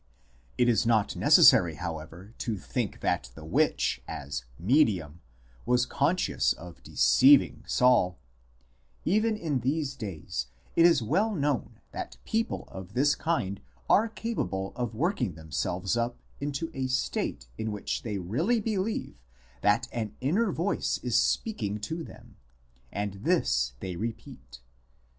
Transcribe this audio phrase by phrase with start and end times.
[0.57, 5.21] It is not necessary, however, to think that the witch, as "medium,"
[5.63, 8.17] was conscious of deceiving Saul;
[9.05, 14.73] even in these days it is well known that people of this kind are capable
[14.75, 19.13] of working themselves up into a state in which they really believe
[19.61, 22.37] that an inner voice is speaking to them,
[22.91, 24.61] and this they repeat.